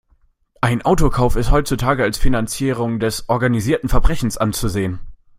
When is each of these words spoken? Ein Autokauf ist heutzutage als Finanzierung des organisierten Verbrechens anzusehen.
Ein 0.61 0.81
Autokauf 0.81 1.35
ist 1.35 1.51
heutzutage 1.51 2.01
als 2.01 2.17
Finanzierung 2.17 2.99
des 2.99 3.29
organisierten 3.29 3.87
Verbrechens 3.87 4.35
anzusehen. 4.35 4.99